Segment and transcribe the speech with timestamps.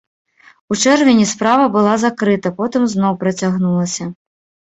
[0.75, 4.09] У чэрвені справа была закрыта, потым зноў працягнулася.